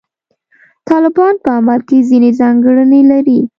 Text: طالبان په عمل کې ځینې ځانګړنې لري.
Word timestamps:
طالبان 0.89 1.33
په 1.43 1.49
عمل 1.57 1.79
کې 1.87 1.97
ځینې 2.09 2.29
ځانګړنې 2.41 3.01
لري. 3.11 3.39